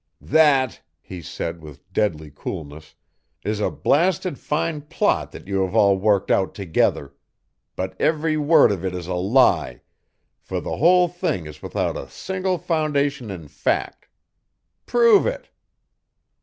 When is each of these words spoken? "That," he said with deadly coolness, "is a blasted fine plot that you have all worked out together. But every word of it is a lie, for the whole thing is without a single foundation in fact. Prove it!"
"That," 0.33 0.81
he 0.99 1.21
said 1.21 1.61
with 1.61 1.93
deadly 1.93 2.31
coolness, 2.33 2.95
"is 3.43 3.59
a 3.59 3.69
blasted 3.69 4.39
fine 4.39 4.81
plot 4.81 5.31
that 5.31 5.47
you 5.47 5.61
have 5.61 5.75
all 5.75 5.95
worked 5.95 6.31
out 6.31 6.55
together. 6.55 7.13
But 7.75 8.01
every 8.01 8.35
word 8.35 8.71
of 8.71 8.83
it 8.83 8.95
is 8.95 9.05
a 9.05 9.13
lie, 9.13 9.81
for 10.39 10.59
the 10.59 10.77
whole 10.77 11.07
thing 11.07 11.45
is 11.45 11.61
without 11.61 11.95
a 11.97 12.09
single 12.09 12.57
foundation 12.57 13.29
in 13.29 13.47
fact. 13.47 14.07
Prove 14.87 15.27
it!" 15.27 15.49